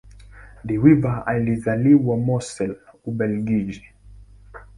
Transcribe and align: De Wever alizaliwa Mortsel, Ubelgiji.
De 0.63 0.77
Wever 0.79 1.23
alizaliwa 1.27 2.17
Mortsel, 2.17 2.75
Ubelgiji. 3.05 3.85